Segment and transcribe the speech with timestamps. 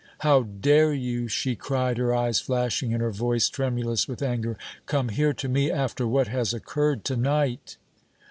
[0.21, 5.09] "How dare you," she cried, her eyes flashing and her voice tremulous with anger, "come
[5.09, 7.77] here, to me, after what has occurred to night!"